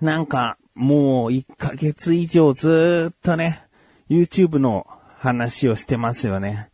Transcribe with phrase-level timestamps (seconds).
[0.00, 3.62] なんか、もう1ヶ月以上ずっとね、
[4.08, 4.86] YouTube の
[5.18, 6.70] 話をしてますよね。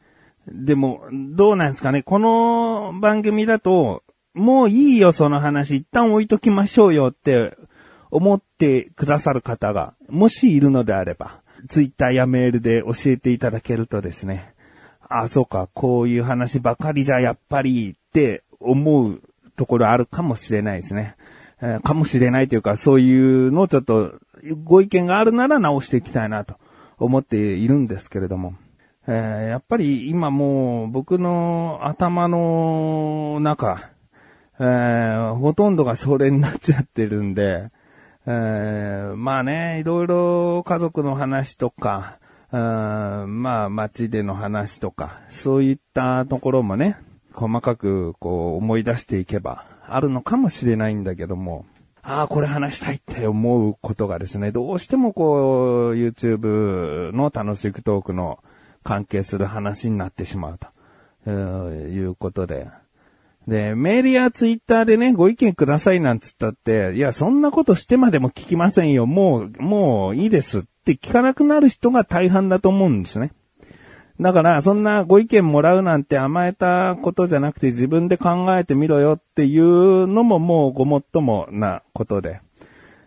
[0.47, 2.03] でも、どうなんですかね。
[2.03, 4.03] この番組だと、
[4.35, 5.77] もういいよ、その話。
[5.77, 7.57] 一旦置いときましょうよって
[8.11, 14.53] 思ってくださる方が、もしいるのであれば、Twitter やメールで教えていただけるとですね、
[15.09, 19.23] あ、そうか、こういう話ばかりじゃやっぱりって思う
[19.57, 21.17] ところあるかもしれないですね。
[21.65, 24.13] えーかもしれないというか、そういうのをちょっと
[24.65, 26.57] ご意見があるなら直していきたいなと
[26.99, 28.55] 思っているんですけれども。
[29.07, 33.91] えーやっぱり今もう僕の頭の中、
[34.59, 37.71] えーほとんどがそれになっちゃってるんで、
[38.27, 42.19] えーまあね、いろいろ家族の話とか、
[42.53, 46.99] うんまあ街での話とか、そういったところもね、
[47.33, 51.65] 細かくこう思い出していけばあるのかもしれないんだけども、
[52.03, 58.39] ああ、これ話したいって思うことがですね、どうしてもこう、YouTube の楽しくトークの
[58.83, 60.69] 関係する話になってしまうと、
[61.27, 61.31] え
[61.91, 62.69] いうことで。
[63.49, 69.07] で、メールやツイッターでね、ご意見くださいなんつったって、いや、そんなことしてまでも聞きませんよ。
[69.07, 73.33] もう、もういいですって聞かなくなる人が大半だと思うんですね。
[74.21, 82.41] だから、そんなご意見もらうなんて甘えたことじゃなくて自分で考えてみろよっていうのももうごもっともなことで。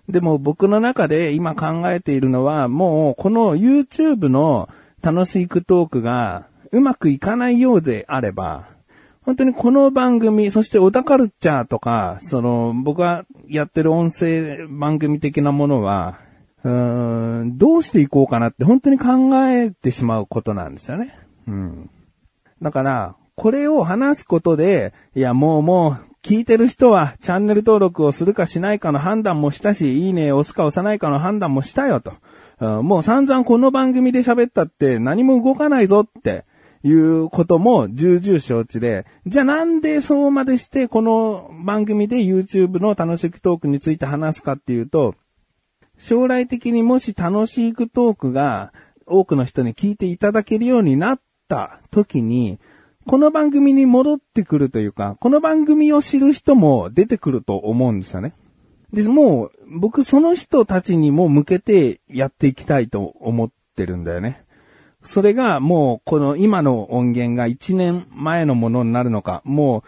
[0.09, 4.69] でも僕の中で今考えているのは、もうこの YouTube の
[5.01, 8.67] 楽しいトークがうまくいかないようであれば、
[9.21, 16.19] 本当にこの番組、そして小田カルチャーとか、その僕がやってる音声番組的なものは、
[16.63, 21.17] うーん、どうしていこうかなって本当に考えてしまうことなんですよね。
[21.47, 21.89] うん。
[22.61, 32.13] だから、これを話すことで、いやもうもう、聞いてる人はチャンネル登録をするかしないかの判断もしたし、いいね押すか押さないかの判断もしたよと。
[32.59, 36.43] うんもう散々この番組で喋ったって何も動かないぞって
[36.83, 45.13] いうことも重々承知で、じゃあなんでそうまでしてこの番組で YouTube の楽しくトークについて話すかっていうと、
[45.97, 48.71] 将来的にもし楽しくトークが
[49.05, 52.59] 多くの人に聞いていただけるようになった時に、
[53.05, 58.33] この番組に戻ってくるというか、この番組を知る人も出てくると思うんですよね。
[58.93, 64.43] で、もう、僕その人たちにも向けてやっていきたいと思ってるんだよね。
[65.03, 69.83] それがもう、この今の音源が1年前のものになるのか、も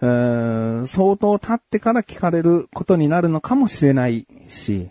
[0.00, 4.90] う、うーん相当経ってから聞かれることになるのかもしれないし、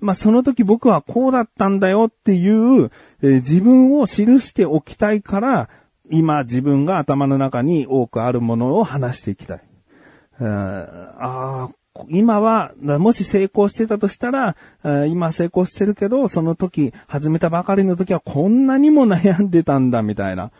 [0.00, 2.90] まあ、その時僕はこうだったんだよっていう、
[3.22, 5.68] えー自分を記しておきたいから、
[6.10, 9.60] 今自分が頭の中に多くあるものを話していきたい。
[10.40, 10.88] うーん
[11.18, 11.68] あ
[12.08, 14.56] 今は、もし成功してたとしたら、
[15.08, 20.52] 今成功してるけど、その時、始めたばかりの時はこんなにも悩んでたんだ、みたいな。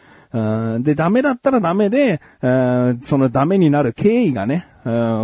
[0.81, 4.67] で、ダメだったらダメで、そのダメになる経緯がね、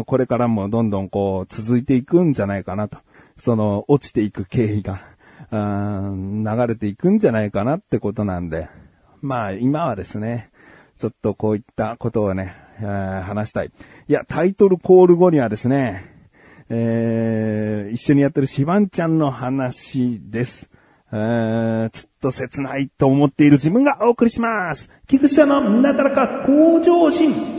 [0.06, 2.98] これからもどんどんこう続いていくんじゃないかなと。
[3.38, 5.00] その落ちていく経緯が、
[5.50, 8.68] うん流れていくんじゃないかなってことなんで。
[9.20, 10.50] まあ今はですね、
[10.98, 13.72] ちょっとこういったことをね、え話したい。
[14.08, 16.10] いや、タイトルコール後にはですね、
[16.68, 20.70] えー一緒にやってるシバンちゃんの話です。
[21.12, 24.90] えちょっと切ないと思っている自分がお送りします。
[25.06, 27.53] 菊池のなだらか向上心。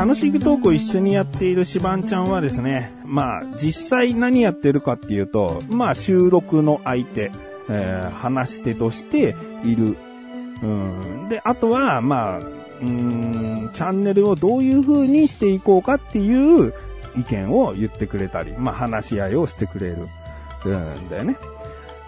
[0.00, 7.30] 楽しいトークを一緒にやっているシバンちゃんはですね、まあ、実際何やってるかっていうと、まあ、収録の相手、
[7.68, 9.98] えー話し手としている。
[10.62, 11.28] うん。
[11.28, 16.72] で、あとは、まあ、チャンネルをどういう風にしていこうかっていう
[17.18, 20.08] 意見を言ってくれたり、まあ、話し合いをしてくれる。
[20.64, 21.36] うんだよね。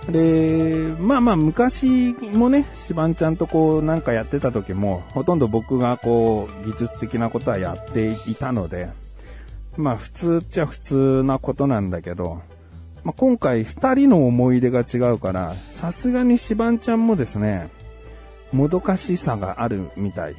[0.08, 8.88] で、まあまあ昔もね、シバンちゃんとこうなんかやってた時も、ほとんど僕がこう技術的なことはやっていたので、
[9.76, 12.40] まあ普通っちゃ普通なことなんだけど、
[13.04, 17.70] まあ今回二人の思い出が違うから、さすがにシバンちゃんもですね、
[18.52, 20.36] もどかしさがあるみたい。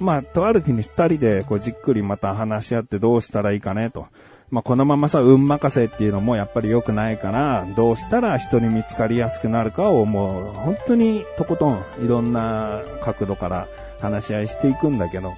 [0.00, 4.06] まあ、とある日に二人でこうじっくりまた話し合ってどうしたらいいかねと。
[4.50, 13.68] まあ、このままさ、運任せっていうのもやっぱり良くないから、どうしたら人に見つかりやすくなるかをもう本当にとことんいろんな角度から
[14.00, 15.34] 話し合いしていくんだけど、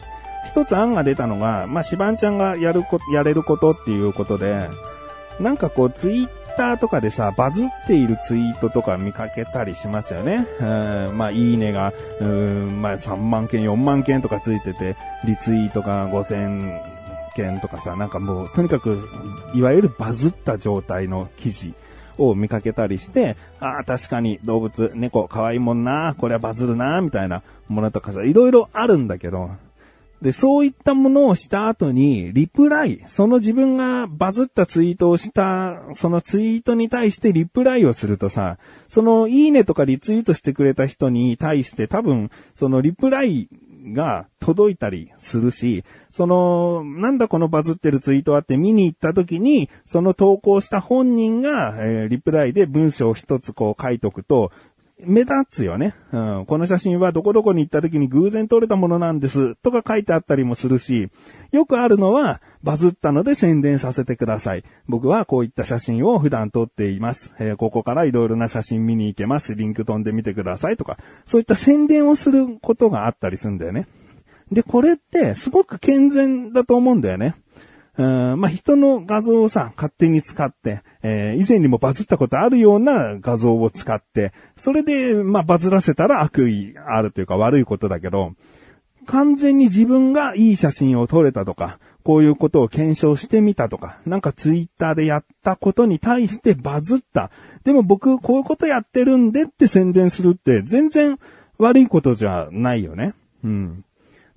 [0.46, 4.68] 一つ案が出たのが、まあ、シバンちゃんがやるこ、やれることっていうことで、
[5.38, 10.46] なんかこうツイッターとかでさ、バズっているツイートとか見かけたりしますよね。
[10.58, 10.64] う
[11.12, 17.01] んまあ、いいねが、うんまあ、3万件、4万件とかついてて、リツイートが5000
[17.34, 18.98] 件とかさ、なんかもう、とにかく、
[19.54, 21.74] いわゆるバズった状態の記事
[22.18, 29.50] を見かけたりして、ああ、確かに動物、猫、可愛いもんな、これはバズるな、みたいなものとかさ、いろいろあるんだけど、
[30.22, 38.58] で、そういったものをした後に、リプライ、その自分がバズったツイートをした、そのツイートに対してリプライをするとさ、
[38.88, 43.48] そのいいねとかリツイートしてくれた人に対して多分、そのリプライ
[43.84, 54.52] が届いたりするし、その、なんだこのバズってるツイートあって見に行った時に、その投稿した本人が、えー、リプライで文章を一つこう書いとくと、
[55.00, 55.94] 目立つよね。
[56.12, 56.46] うん。
[56.46, 59.56] この写真はどこどこに行った時に偶然撮れたものなんです。
[59.56, 61.08] とか書いてあったりもするし、
[61.50, 64.64] よくあるのは、バズったので宣伝させてください。
[64.86, 67.34] 僕はこういった写真を普段撮っています。
[67.40, 69.54] えー、ここからいろいろな写真見に行けます。
[69.54, 73.88] リンク飛んでみてくださいとか、そういった宣伝をすることがあったりするんだよね。
[74.52, 77.34] で、これってすごく健全だと思うんだよね。
[77.98, 88.32] うん、まあ、人の画像をさ、勝手に使って、えー、以前にもバズったことあるような画像を使って、それで、まあ、バズらせたら悪意あるというか悪いことだけど、
[89.06, 97.30] 完全に自分がいい写真を撮れたとか、こういうことを検証してみたとか、なんかツイッターでやったことに対してバズった。
[97.64, 101.18] でも僕こういうことやってるんでって宣伝するって全然
[101.58, 103.14] 悪いことじゃないよね。
[103.44, 103.84] うん。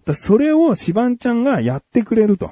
[0.05, 2.51] だそれをシバンちゃんがやってくれると。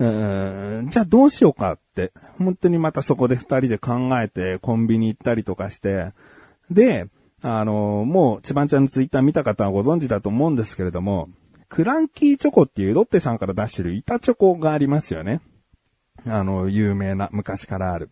[0.00, 6.12] うん、じゃあどうしようかって、本当にまたそこで二人で考えてコンビニ行ったりとかして、
[6.70, 7.08] で、
[7.42, 11.28] あの、もう、千葉ちゃんのツイッター見た方はご存知だと思うんですけれども、
[11.68, 15.40] クランキーチョコっていうロッテさんから出してる板チョコがありますよね。
[16.26, 18.10] あの、有名な、昔からある。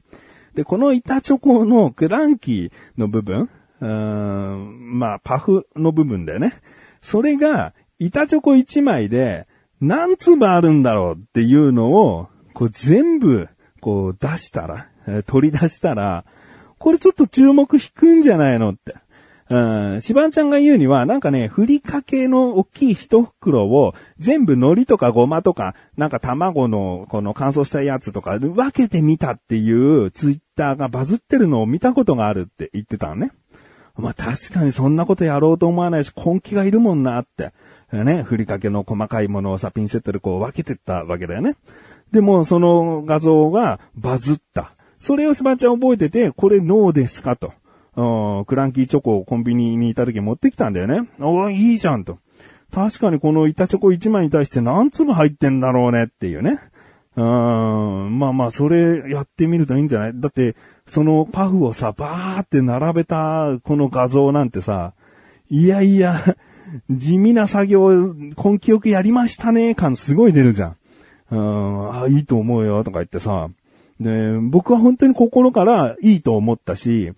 [0.55, 3.49] で、この板チョコのクランキーの部分、
[3.81, 6.55] うーん、まあ、パフの部分だよね。
[7.01, 9.47] それが、板チョコ1枚で、
[9.81, 13.49] 何粒あるんだろうっていうのを、こう全部、
[13.81, 14.89] こう出したら、
[15.27, 16.25] 取り出したら、
[16.79, 18.95] これちょっと注目引くんじゃないのって。
[19.51, 19.59] う
[19.97, 33.31] ん、しばんちゃんが言うには、なんかね、ふりかけの大きい一袋を全部海苔とかごまとか、なんか卵のこの乾燥したやつとか分けてみたっていうツイッターがバズってるのを見たことがあるって言ってたのね。
[33.97, 37.53] まあ確かにそんなことやろうと思わないし根気がいるもんなって。
[37.93, 41.57] ね、ふりかけの細かいものをさ、ピンセットでこう分けてったわけだよね。
[42.13, 44.73] でも、その画像がバズった。
[44.99, 47.53] それをしばちゃん覚えてて、これノーですかと。
[48.47, 51.09] クランキーチョコをコンビニにいた時持ってきたんだよね。
[51.19, 52.19] おいいじゃんと。
[52.73, 56.61] 確かにこの板チョコ1枚に対して何粒入ってんだろうねっていうね。
[57.17, 57.25] うん、
[58.19, 60.13] まあまあ、それやってみるといいんじゃない？
[60.15, 60.55] だって、
[60.87, 64.93] そのパフをさ、バーって並べたこの画像なんてさ、
[65.51, 66.21] いやいや、
[66.91, 70.77] 地味な作業、根気よくやりましたね、感すごい出るじゃん。
[71.31, 73.49] うん、あ、いいと思うよ、とか言ってさ。
[74.01, 77.13] で、僕は本当に心からいいと思ったし、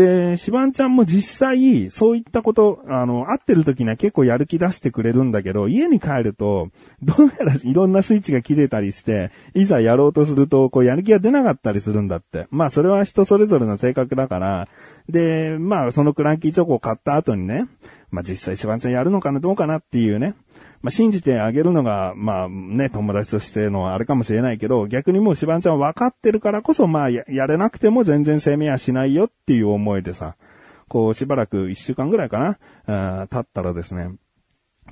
[0.00, 6.70] で、シバンちゃんも実際、そういったこと、あの、会ってる時には結構やる気出してくれるんだけど、家に帰ると、
[7.02, 12.46] どうやらいろんなスイッチが切れたりして、いざやろうとすると、こう、やる気が出なかったりするんだって。
[12.50, 14.68] まあ、それは人それぞれの性格だから、
[15.10, 17.66] で、まあ、そのクランキーチョコを買った後にね、
[18.10, 20.34] まあ、実際シバンちゃんやるのかな、どうかなっていうね、
[20.82, 30.36] まあ、信じてあげるのが、まあね、友達としてのあれかもしれないけど、逆にもうシバンちゃん分かってるからこそ、まあや、やれなくても全然攻めはしないよっていう思いでさ、
[30.88, 34.12] こうしばらく一週間ぐらいかな、経ったらですね、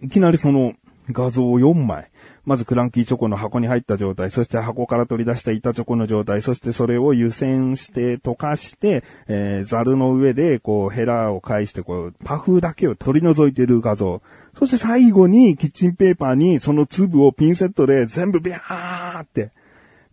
[0.03, 0.75] いきなりその
[1.11, 2.11] 画像を4枚、
[2.45, 14.23] まずクランキーチョコの箱に入った状態、そして箱から取り出した板チョコの状態、そしてそれを湯煎して溶かして、えー、ザルの上で、こう、ヘラを返して、こう、パフだけを取り除いている画像。
[14.59, 19.53] そして最後にキッチンペーパーにその粒をピンセットで全部ビャーって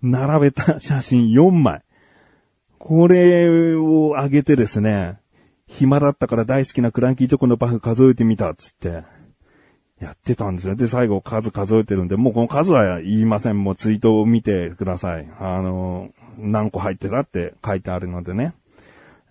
[0.03, 1.81] 並べた写真4枚。
[2.77, 5.17] これを上げてですね、
[5.67, 9.03] 暇だったから大好きなクランキーチョコのパフ数えてみたっつって。
[9.99, 10.75] やってたんですよ。
[10.75, 13.63] で、最後数数えてるんで、もうこの数は言いません。
[13.63, 15.27] もうツイートを見てください。
[15.39, 18.53] あの、何個入ってたって書いてあるのでね。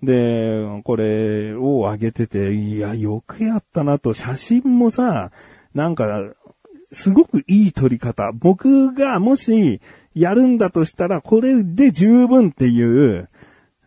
[0.03, 5.31] で、これを上げてて、いや、よくやったなと、写真もさ、
[5.75, 6.23] なんか、
[6.93, 8.31] すごくいい撮り方。
[8.33, 9.81] 僕がもし
[10.15, 13.29] やるんだとしたら、これで十分っていう、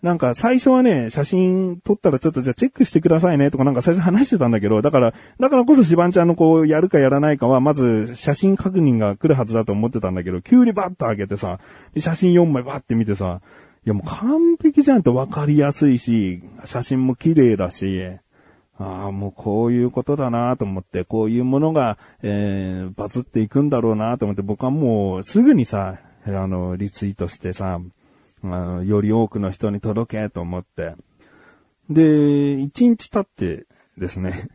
[0.02, 11.60] なんか最初はね、写真撮ったらちょっとじゃあチェックしてくださいねとかなんか最初話してたんだけど、だから、だからこそシバンちゃんのこうやるかやらないかは、まず写真確認が来るはずだと思ってたんだけど、急にバッと開けてさ、
[11.98, 13.40] 写真4枚バッて見てさ、
[13.86, 18.04] いやもう完璧じゃんと分かりやすいし、写真も綺麗だし、
[18.80, 27.80] ああ、もうこういうことだなと思って、こういうものが、えー、バズっていくんだろうなと思って、僕はもうすぐにさ、あの、リツイートしてさ、
[28.44, 30.96] あ、より多くの人に届けと思って。
[31.90, 33.66] で、一日経って
[33.98, 34.48] ですね、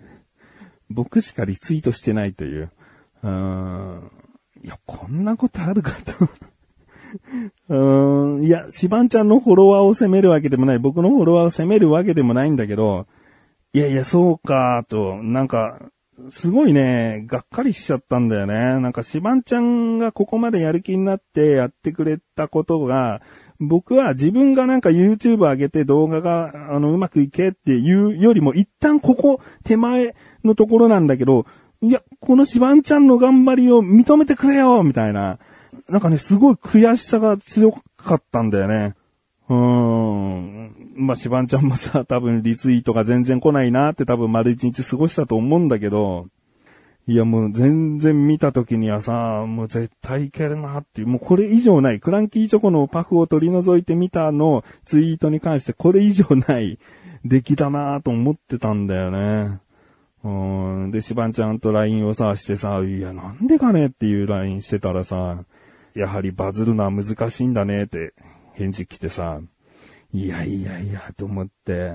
[0.91, 2.71] 僕しかリツイートしてないという。
[3.23, 4.11] うん、
[4.63, 6.29] いや、こんなことあるかと
[7.69, 13.07] うーん、いや、シバンちゃんのフォロワーを責めるわけでもない、僕のフォロワーを責めるわけでもないんだけど、
[13.73, 15.81] いやいや、そうか、と、なんか、
[16.29, 18.55] すごいね、がっかりしちゃったんだよね。
[18.81, 23.23] なんか、シバンちゃんがここまでやる気になってやってくれたことが、
[23.63, 30.15] 僕は自分がなんか YouTube 上げて動画が、あの、うまくいけっていうよりも、一旦ここ手前
[30.45, 31.47] のところなんだけど、
[31.81, 35.39] いや、このシバンちゃんの頑張りを認めてくれよみたいな。
[35.89, 38.95] なんかね、すごい悔しさが強かったんだよね。
[39.49, 40.95] うーん。
[40.97, 46.27] まあ、シバンちゃんもさ、多分リツイートが全然来ないなって多分丸一日過ごしたと思うんだけど、
[47.09, 56.79] いやもう全然見た時にはさ、もう絶対いけるなっていう、もうこれ以上ない、クランキーチョコのパフを取り除いてみたのツイートに関してこれ以上ない
[57.25, 59.61] 出来だなと思ってたんだよね。
[60.23, 60.29] う
[60.87, 60.91] ん。
[60.93, 65.45] で、シバンちゃんと LINE をさ、してさ、いや、なんでかねっていう LINE してたらさ、
[65.95, 68.15] やはりバズるのは難しいんだねって
[68.55, 69.41] 返事来てさ、
[70.13, 71.95] いやいやいや、と思って。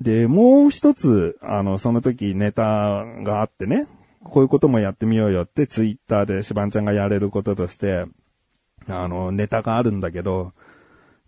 [0.00, 3.86] で、もう一つ、あの、その時ネタがあってね、
[4.30, 8.06] こういうこともやってみようよってツイッターでシバンちゃんがやれることとして、
[8.86, 10.52] あの、ネタがあるんだけど、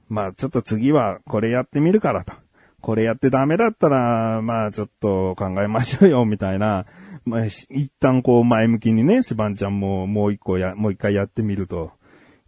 [0.08, 2.32] まあちょっと次はこれやってみるからと。
[2.80, 6.86] これやってダメだったら、まあちょっと考えましょうよ、みたいな。
[7.24, 11.92] まあ、一旦こう前向きにね、シバンちゃんももう一個や、もう一回やってみると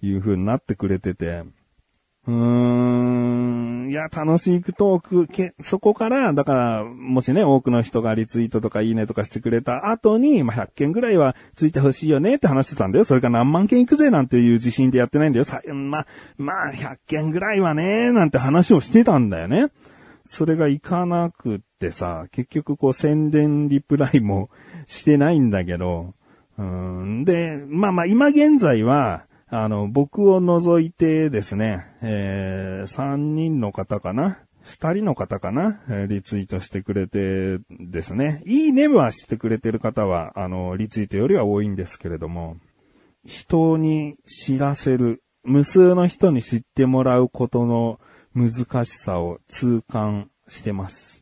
[0.00, 1.42] いう風になってくれてて、
[2.26, 3.90] うーん。
[3.90, 13.04] いや、楽しいトーク、け、そこから、だから、もしね、多くの人がリツイートとかいいねとかしてくれた後に、まあ、100件ぐらいはついてほしいよねって話してたんだよ。
[13.04, 15.44] それが何万件いくぜなんていう自信でやってないんだよ。
[15.44, 16.06] さ、まあ、
[16.38, 19.68] まあ、100件ぐらいはね、なんて話をしてたんだよね。
[20.24, 24.48] それがいかなくってさ、結局こう宣伝リプライも
[24.86, 26.12] してないんだけど、
[26.56, 27.24] うん。
[27.24, 35.78] で、まあまあ今現在は、あの、僕を除いてですね、えー、3人の方かな？2人の方かな？
[36.06, 38.42] リツイートしてくれてですね。
[38.46, 42.56] いいねはしてくれてる方は、あの、リツイートよりは多いんですけれども、
[43.26, 48.00] 人に知らせる、無数の人に知ってもらうことの
[48.34, 51.21] 難しさを痛感してます。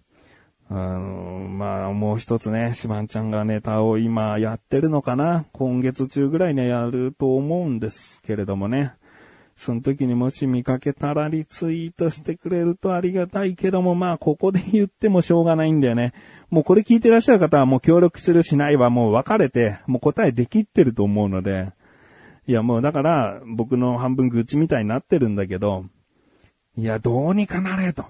[0.73, 8.95] あの、まあ、もう一つね、シバンちゃんがネタを今やってるのかな今月中ぐらいにはやると思うんですけれどもね。
[9.57, 16.15] その時にもし見かけたらリツイートしてくれるとありがたいけども、まあ、ここで言ってもしょうがないんだよね。
[16.51, 21.73] もうこれ聞いてらっしゃる方はもう協力するしないはもう分かれて、もう答えできってると思うので、
[22.47, 25.85] いやもうだから僕の半分愚痴みたいになってるんだけど、
[26.77, 28.05] いや、どうにかなれと。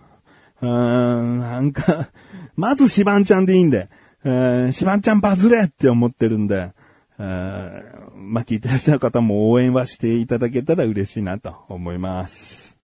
[0.61, 2.11] うーん、なんか、
[2.57, 3.89] まずシバンちゃんでいいんで、
[4.25, 6.73] えー、シバンちゃんバズれって思ってるんで、
[7.19, 12.79] えー、まあ、聞いてらっしゃる方も応援はしていただけたら嬉しいなと思います。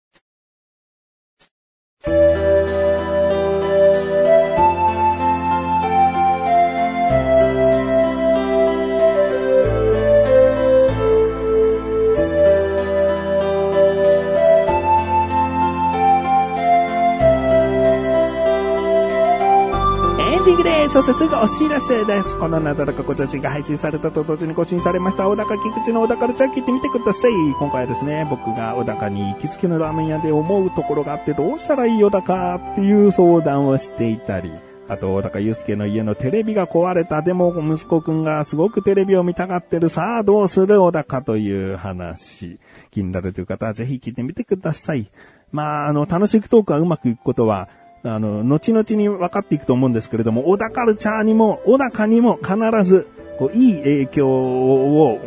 [20.46, 22.38] ビッグですそしてすぐお知らせです。
[22.38, 27.32] このなだらかごちゃちが配信されたと同時に更新されました、小高菊池の小高ルチャー聞いてみてください。
[27.58, 34.52] 今回はですね、僕が小高に行きつけのラーメン屋で思うところがあってどうしたらいい小高っていう相談をしていたり、
[34.88, 37.24] あと、小高祐介の家のテレビが壊れた。
[37.24, 39.90] でも、息子くんがすごくテレビを見たがってる。
[39.90, 42.60] さあ、どうする小高という話。
[42.92, 45.08] 気になるという方はぜひ聞いてみてください。
[45.52, 47.68] まあ、あの、楽しくトークがうまくいくことは、
[48.06, 53.08] あの、後々に分かっていくと思うんですけれども、小田カルチャーにも、小高にも必ず、
[53.40, 55.20] こう、いい影響を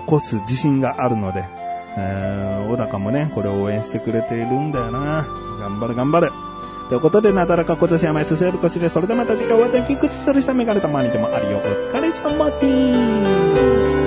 [0.00, 1.44] 起こす自信があるので、
[1.96, 5.26] えー、小高もね、これを応援してくれているんだよな。
[5.60, 6.32] 頑張る頑張る。
[6.88, 11.58] ということで、なだらか今年は毎週るこしで、それではまた次回お会いできくちするしたメガネたまにでもあるよ。
[11.58, 14.01] お疲れ様です。